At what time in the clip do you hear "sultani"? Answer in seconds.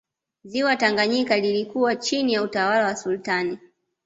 2.95-3.59